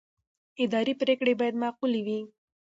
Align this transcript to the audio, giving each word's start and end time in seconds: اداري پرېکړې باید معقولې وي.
اداري 0.63 0.93
پرېکړې 1.01 1.33
باید 1.39 1.55
معقولې 1.63 2.01
وي. 2.05 2.19